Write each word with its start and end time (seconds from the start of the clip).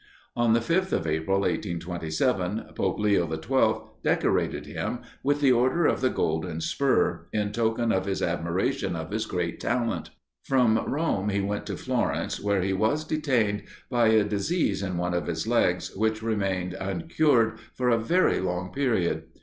On 0.35 0.53
the 0.53 0.61
5th 0.61 0.93
of 0.93 1.05
April, 1.05 1.41
1827, 1.41 2.69
Pope 2.73 2.97
Leo 2.97 3.27
the 3.27 3.37
Twelfth 3.37 3.87
decorated 4.01 4.65
him 4.65 5.01
with 5.21 5.41
the 5.41 5.51
Order 5.51 5.85
of 5.85 6.01
the 6.01 6.09
Golden 6.09 6.59
Spur, 6.59 7.27
in 7.31 7.51
token 7.51 7.91
of 7.91 8.05
his 8.05 8.23
admiration 8.23 8.95
of 8.95 9.11
his 9.11 9.27
great 9.27 9.59
talent. 9.59 10.09
From 10.43 10.83
Rome 10.91 11.29
he 11.29 11.39
went 11.39 11.67
to 11.67 11.77
Florence, 11.77 12.39
where 12.39 12.63
he 12.63 12.73
was 12.73 13.05
detained 13.05 13.61
by 13.91 14.07
a 14.07 14.23
disease 14.23 14.81
in 14.81 14.97
one 14.97 15.13
of 15.13 15.27
his 15.27 15.45
legs, 15.45 15.95
which 15.95 16.23
remained 16.23 16.73
uncured 16.73 17.59
for 17.75 17.89
a 17.91 17.99
very 17.99 18.39
long 18.39 18.71
period. 18.73 19.25